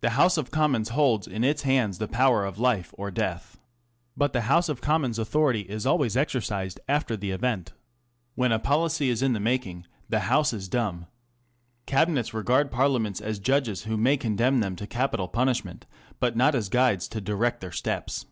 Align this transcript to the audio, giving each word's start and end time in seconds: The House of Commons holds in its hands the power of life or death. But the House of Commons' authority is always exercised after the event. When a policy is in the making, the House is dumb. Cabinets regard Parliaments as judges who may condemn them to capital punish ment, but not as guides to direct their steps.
The 0.00 0.10
House 0.18 0.36
of 0.38 0.50
Commons 0.50 0.88
holds 0.88 1.28
in 1.28 1.44
its 1.44 1.62
hands 1.62 1.98
the 1.98 2.08
power 2.08 2.44
of 2.44 2.58
life 2.58 2.92
or 2.98 3.12
death. 3.12 3.60
But 4.16 4.32
the 4.32 4.40
House 4.50 4.68
of 4.68 4.80
Commons' 4.80 5.20
authority 5.20 5.60
is 5.60 5.86
always 5.86 6.16
exercised 6.16 6.80
after 6.88 7.16
the 7.16 7.30
event. 7.30 7.72
When 8.34 8.50
a 8.50 8.58
policy 8.58 9.08
is 9.08 9.22
in 9.22 9.34
the 9.34 9.38
making, 9.38 9.86
the 10.08 10.26
House 10.28 10.52
is 10.52 10.66
dumb. 10.66 11.06
Cabinets 11.86 12.34
regard 12.34 12.72
Parliaments 12.72 13.20
as 13.20 13.38
judges 13.38 13.84
who 13.84 13.96
may 13.96 14.16
condemn 14.16 14.58
them 14.58 14.74
to 14.74 14.86
capital 14.88 15.28
punish 15.28 15.64
ment, 15.64 15.86
but 16.18 16.34
not 16.36 16.56
as 16.56 16.68
guides 16.68 17.06
to 17.06 17.20
direct 17.20 17.60
their 17.60 17.70
steps. 17.70 18.26